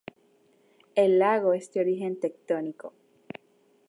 El 0.95 1.19
lago 1.19 1.53
es 1.53 1.71
de 1.73 1.81
origen 1.81 2.19
tectónico. 2.19 2.95